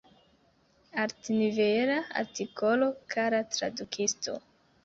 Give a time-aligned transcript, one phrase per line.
[1.03, 4.39] Altnivela artikolo, kara tradukisto.